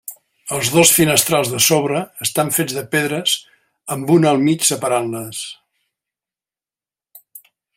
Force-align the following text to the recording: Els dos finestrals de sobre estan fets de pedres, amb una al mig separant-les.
Els 0.55 0.69
dos 0.75 0.91
finestrals 0.99 1.51
de 1.55 1.59
sobre 1.65 1.99
estan 2.27 2.49
fets 2.57 2.77
de 2.77 2.83
pedres, 2.97 3.35
amb 3.97 4.15
una 4.17 4.33
al 4.33 4.43
mig 4.47 4.67
separant-les. 4.71 5.45